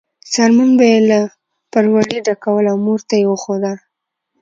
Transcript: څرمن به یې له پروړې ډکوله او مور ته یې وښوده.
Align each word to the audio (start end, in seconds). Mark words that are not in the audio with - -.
څرمن 0.33 0.69
به 0.77 0.85
یې 0.93 0.99
له 1.09 1.19
پروړې 1.71 2.19
ډکوله 2.27 2.69
او 2.73 2.77
مور 2.85 2.99
ته 3.09 3.15
یې 3.21 3.25
وښوده. 3.29 3.73